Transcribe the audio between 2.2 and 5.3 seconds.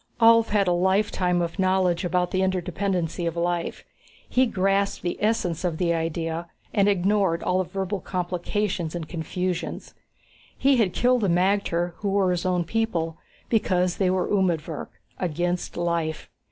the interdependency of life. He grasped the